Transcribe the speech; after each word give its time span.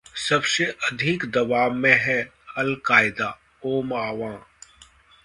सबसे 0.29 0.65
अधिक 0.65 1.25
दबाव 1.25 1.73
में 1.73 1.95
है 1.95 2.17
अलकायदाः 2.57 3.67
ओबामा 3.67 4.31